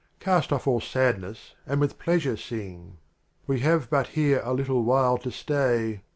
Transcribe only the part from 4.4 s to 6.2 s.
a little while 1o slay.